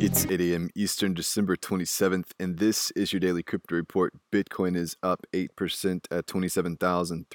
It's 0.00 0.26
8 0.26 0.40
a.m. 0.40 0.70
Eastern, 0.76 1.12
December 1.12 1.56
27th, 1.56 2.30
and 2.38 2.58
this 2.58 2.92
is 2.92 3.12
your 3.12 3.18
daily 3.18 3.42
crypto 3.42 3.74
report. 3.74 4.14
Bitcoin 4.32 4.76
is 4.76 4.96
up 5.02 5.26
8% 5.32 6.06
at 6.08 6.26
$27,369. 6.26 7.26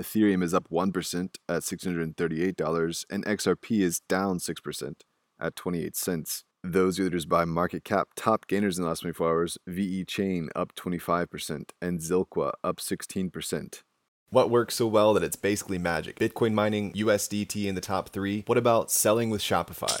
Ethereum 0.00 0.42
is 0.42 0.52
up 0.52 0.68
1% 0.68 1.36
at 1.48 1.62
$638, 1.62 3.04
and 3.08 3.24
XRP 3.24 3.82
is 3.82 4.00
down 4.08 4.40
6% 4.40 4.94
at 5.38 5.54
28 5.54 5.94
cents. 5.94 6.42
Those 6.64 6.98
leaders 6.98 7.24
by 7.24 7.44
market 7.44 7.84
cap, 7.84 8.08
top 8.16 8.48
gainers 8.48 8.76
in 8.76 8.82
the 8.82 8.88
last 8.88 9.02
24 9.02 9.28
hours 9.28 9.58
VeChain 9.70 10.48
up 10.56 10.74
25%, 10.74 11.70
and 11.80 12.00
Zilliqa 12.00 12.50
up 12.64 12.78
16%. 12.78 13.82
What 14.30 14.50
works 14.50 14.74
so 14.74 14.88
well 14.88 15.14
that 15.14 15.22
it's 15.22 15.36
basically 15.36 15.78
magic? 15.78 16.18
Bitcoin 16.18 16.52
mining, 16.52 16.92
USDT 16.94 17.66
in 17.66 17.76
the 17.76 17.80
top 17.80 18.08
three. 18.08 18.42
What 18.46 18.58
about 18.58 18.90
selling 18.90 19.30
with 19.30 19.40
Shopify? 19.40 20.00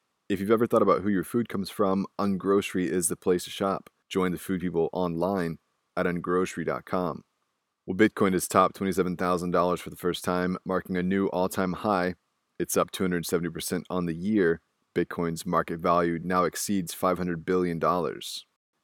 If 0.31 0.39
you've 0.39 0.49
ever 0.49 0.65
thought 0.65 0.81
about 0.81 1.01
who 1.01 1.09
your 1.09 1.25
food 1.25 1.49
comes 1.49 1.69
from, 1.69 2.05
Ungrocery 2.17 2.87
is 2.87 3.09
the 3.09 3.17
place 3.17 3.43
to 3.43 3.49
shop. 3.49 3.89
Join 4.07 4.31
the 4.31 4.37
food 4.37 4.61
people 4.61 4.89
online 4.93 5.57
at 5.97 6.05
ungrocery.com. 6.05 7.23
Well, 7.85 7.97
Bitcoin 7.97 8.31
has 8.31 8.47
topped 8.47 8.79
$27,000 8.79 9.79
for 9.79 9.89
the 9.89 9.97
first 9.97 10.23
time, 10.23 10.55
marking 10.63 10.95
a 10.95 11.03
new 11.03 11.27
all 11.27 11.49
time 11.49 11.73
high. 11.73 12.15
It's 12.57 12.77
up 12.77 12.91
270% 12.91 13.83
on 13.89 14.05
the 14.05 14.15
year. 14.15 14.61
Bitcoin's 14.95 15.45
market 15.45 15.81
value 15.81 16.17
now 16.23 16.45
exceeds 16.45 16.95
$500 16.95 17.43
billion. 17.43 17.81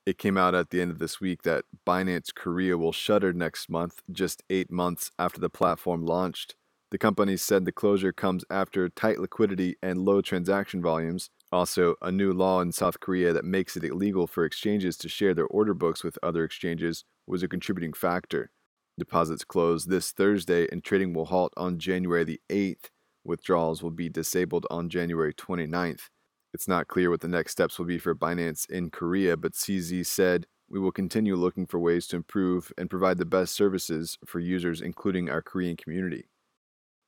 It 0.05 0.17
came 0.17 0.37
out 0.37 0.53
at 0.53 0.71
the 0.71 0.81
end 0.81 0.91
of 0.91 0.99
this 0.99 1.21
week 1.21 1.43
that 1.43 1.63
Binance 1.87 2.35
Korea 2.35 2.77
will 2.77 2.91
shutter 2.91 3.31
next 3.31 3.69
month, 3.69 4.01
just 4.11 4.43
eight 4.49 4.69
months 4.69 5.11
after 5.17 5.39
the 5.39 5.49
platform 5.49 6.05
launched. 6.05 6.56
The 6.91 6.97
company 6.97 7.37
said 7.37 7.65
the 7.65 7.71
closure 7.71 8.13
comes 8.13 8.45
after 8.49 8.87
tight 8.89 9.19
liquidity 9.19 9.75
and 9.81 9.99
low 9.99 10.21
transaction 10.21 10.81
volumes, 10.81 11.29
also, 11.51 11.95
a 12.01 12.11
new 12.11 12.33
law 12.33 12.59
in 12.59 12.73
South 12.73 12.99
Korea 12.99 13.31
that 13.31 13.45
makes 13.45 13.77
it 13.77 13.83
illegal 13.85 14.27
for 14.27 14.43
exchanges 14.43 14.97
to 14.97 15.07
share 15.07 15.33
their 15.33 15.47
order 15.47 15.73
books 15.73 16.03
with 16.03 16.19
other 16.21 16.43
exchanges 16.43 17.05
was 17.25 17.41
a 17.41 17.47
contributing 17.47 17.93
factor. 17.93 18.51
Deposits 18.99 19.45
close 19.45 19.85
this 19.85 20.11
Thursday 20.11 20.67
and 20.71 20.83
trading 20.83 21.13
will 21.13 21.25
halt 21.25 21.53
on 21.55 21.79
January 21.79 22.25
the 22.25 22.41
8th. 22.49 22.89
Withdrawals 23.23 23.81
will 23.81 23.91
be 23.91 24.09
disabled 24.09 24.65
on 24.69 24.89
January 24.89 25.33
29th. 25.33 26.09
It's 26.53 26.67
not 26.67 26.89
clear 26.89 27.09
what 27.09 27.21
the 27.21 27.27
next 27.29 27.53
steps 27.53 27.79
will 27.79 27.85
be 27.85 27.97
for 27.97 28.13
Binance 28.13 28.69
in 28.69 28.89
Korea, 28.89 29.37
but 29.37 29.53
CZ 29.53 30.05
said, 30.05 30.47
We 30.69 30.79
will 30.79 30.91
continue 30.91 31.35
looking 31.35 31.65
for 31.65 31.79
ways 31.79 32.07
to 32.07 32.17
improve 32.17 32.73
and 32.77 32.89
provide 32.89 33.19
the 33.19 33.25
best 33.25 33.55
services 33.55 34.17
for 34.25 34.39
users, 34.39 34.81
including 34.81 35.29
our 35.29 35.41
Korean 35.41 35.77
community. 35.77 36.27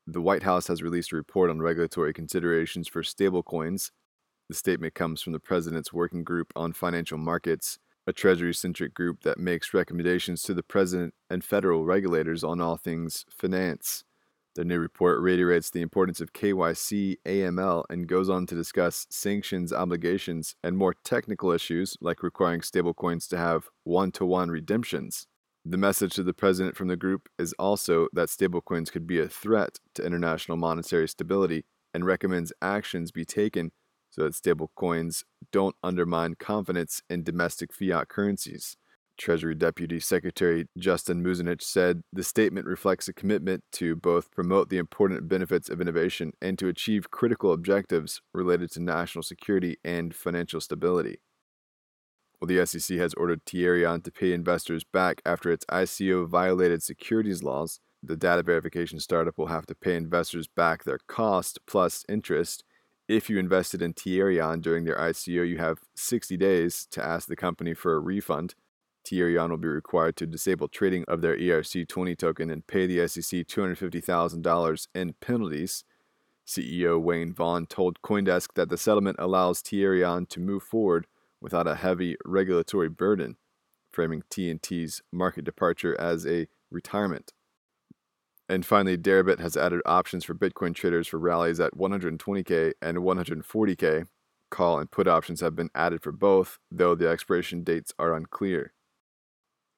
The 0.07 0.21
White 0.21 0.43
House 0.43 0.67
has 0.67 0.81
released 0.81 1.11
a 1.11 1.15
report 1.15 1.49
on 1.49 1.61
regulatory 1.61 2.13
considerations 2.13 2.87
for 2.87 3.03
stablecoins. 3.03 3.91
The 4.47 4.55
statement 4.55 4.95
comes 4.95 5.21
from 5.21 5.33
the 5.33 5.39
President's 5.39 5.93
Working 5.93 6.23
Group 6.23 6.51
on 6.55 6.73
Financial 6.73 7.17
Markets, 7.17 7.77
a 8.07 8.13
Treasury 8.13 8.53
centric 8.53 8.95
group 8.95 9.21
that 9.21 9.37
makes 9.37 9.73
recommendations 9.73 10.41
to 10.43 10.55
the 10.55 10.63
President 10.63 11.13
and 11.29 11.43
federal 11.43 11.85
regulators 11.85 12.43
on 12.43 12.59
all 12.59 12.75
things 12.75 13.25
finance. 13.29 14.03
The 14.55 14.65
new 14.65 14.79
report 14.79 15.19
reiterates 15.21 15.69
the 15.69 15.81
importance 15.81 16.19
of 16.19 16.33
KYC, 16.33 17.17
AML, 17.25 17.83
and 17.89 18.07
goes 18.07 18.29
on 18.29 18.47
to 18.47 18.55
discuss 18.55 19.05
sanctions 19.09 19.71
obligations 19.71 20.55
and 20.63 20.75
more 20.75 20.95
technical 21.03 21.51
issues 21.51 21.95
like 22.01 22.23
requiring 22.23 22.61
stablecoins 22.61 23.29
to 23.29 23.37
have 23.37 23.69
one 23.83 24.11
to 24.13 24.25
one 24.25 24.49
redemptions. 24.49 25.27
The 25.65 25.77
message 25.77 26.13
to 26.13 26.23
the 26.23 26.33
president 26.33 26.77
from 26.77 26.87
the 26.87 26.95
group 26.95 27.27
is 27.37 27.53
also 27.59 28.07
that 28.13 28.29
stablecoins 28.29 28.91
could 28.91 29.05
be 29.05 29.19
a 29.19 29.27
threat 29.27 29.79
to 29.95 30.05
international 30.05 30.57
monetary 30.57 31.07
stability 31.07 31.65
and 31.93 32.05
recommends 32.05 32.53
actions 32.61 33.11
be 33.11 33.25
taken 33.25 33.71
so 34.09 34.23
that 34.23 34.33
stablecoins 34.33 35.23
don't 35.51 35.75
undermine 35.83 36.35
confidence 36.35 37.01
in 37.09 37.23
domestic 37.23 37.73
fiat 37.73 38.07
currencies. 38.07 38.77
Treasury 39.17 39.53
Deputy 39.53 39.99
Secretary 39.99 40.65
Justin 40.77 41.21
Muzinich 41.21 41.61
said 41.61 42.03
the 42.13 42.23
statement 42.23 42.65
reflects 42.65 43.09
a 43.09 43.13
commitment 43.13 43.61
to 43.73 43.97
both 43.97 44.31
promote 44.31 44.69
the 44.69 44.77
important 44.77 45.27
benefits 45.27 45.69
of 45.69 45.81
innovation 45.81 46.31
and 46.41 46.57
to 46.57 46.69
achieve 46.69 47.11
critical 47.11 47.51
objectives 47.51 48.21
related 48.33 48.71
to 48.71 48.81
national 48.81 49.23
security 49.23 49.77
and 49.83 50.15
financial 50.15 50.61
stability. 50.61 51.19
Well, 52.39 52.47
the 52.47 52.65
SEC 52.65 52.97
has 52.97 53.13
ordered 53.15 53.45
Tierion 53.45 54.03
to 54.03 54.11
pay 54.11 54.31
investors 54.31 54.83
back 54.83 55.21
after 55.25 55.51
its 55.51 55.65
ICO 55.65 56.27
violated 56.27 56.81
securities 56.81 57.43
laws. 57.43 57.79
The 58.01 58.15
data 58.15 58.43
verification 58.43 58.99
startup 58.99 59.37
will 59.37 59.47
have 59.47 59.65
to 59.65 59.75
pay 59.75 59.95
investors 59.95 60.47
back 60.47 60.83
their 60.83 60.99
cost 61.07 61.59
plus 61.65 62.05
interest 62.07 62.63
if 63.09 63.27
you 63.27 63.39
invested 63.39 63.81
in 63.81 63.95
Tierion 63.95 64.61
during 64.61 64.85
their 64.85 64.95
ICO, 64.95 65.45
you 65.45 65.57
have 65.57 65.79
60 65.95 66.37
days 66.37 66.87
to 66.91 67.03
ask 67.03 67.27
the 67.27 67.35
company 67.35 67.73
for 67.73 67.95
a 67.95 67.99
refund. 67.99 68.53
Tierion 69.03 69.49
will 69.49 69.57
be 69.57 69.67
required 69.67 70.15
to 70.17 70.27
disable 70.27 70.67
trading 70.67 71.05
of 71.07 71.21
their 71.21 71.35
ERC20 71.35 72.15
token 72.15 72.51
and 72.51 72.67
pay 72.67 72.85
the 72.85 73.07
SEC 73.07 73.47
$250,000 73.47 74.87
in 74.93 75.13
penalties. 75.13 75.83
CEO 76.45 77.01
Wayne 77.01 77.33
Vaughn 77.33 77.65
told 77.65 77.99
Coindesk 78.03 78.53
that 78.53 78.69
the 78.69 78.77
settlement 78.77 79.17
allows 79.17 79.63
Tierion 79.63 80.29
to 80.29 80.39
move 80.39 80.61
forward 80.61 81.07
without 81.41 81.67
a 81.67 81.75
heavy 81.75 82.15
regulatory 82.25 82.89
burden, 82.89 83.37
framing 83.91 84.23
TNT's 84.29 85.01
market 85.11 85.45
departure 85.45 85.99
as 85.99 86.25
a 86.25 86.47
retirement. 86.71 87.33
And 88.47 88.65
finally, 88.65 88.97
Deribit 88.97 89.39
has 89.39 89.55
added 89.55 89.81
options 89.85 90.25
for 90.25 90.33
Bitcoin 90.33 90.73
traders 90.73 91.07
for 91.07 91.19
rallies 91.19 91.59
at 91.59 91.77
120K 91.77 92.73
and 92.81 92.97
140K. 92.97 94.05
Call 94.49 94.79
and 94.79 94.89
put 94.89 95.07
options 95.07 95.41
have 95.41 95.55
been 95.55 95.69
added 95.75 96.01
for 96.01 96.11
both, 96.11 96.57
though 96.71 96.95
the 96.95 97.07
expiration 97.07 97.63
dates 97.63 97.93
are 97.99 98.15
unclear. 98.15 98.73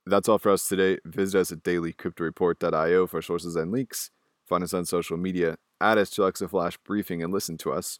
That's 0.05 0.29
all 0.29 0.39
for 0.39 0.53
us 0.53 0.67
today. 0.67 0.99
Visit 1.05 1.39
us 1.39 1.51
at 1.51 1.63
dailycryptoreport.io 1.63 3.07
for 3.07 3.21
sources 3.21 3.57
and 3.57 3.71
links. 3.71 4.09
Find 4.47 4.63
us 4.63 4.73
on 4.73 4.85
social 4.85 5.17
media, 5.17 5.57
add 5.79 5.97
us 5.97 6.09
to 6.11 6.23
Alexa 6.23 6.47
Flash 6.47 6.77
Briefing, 6.77 7.21
and 7.21 7.31
listen 7.31 7.57
to 7.59 7.71
us 7.73 7.99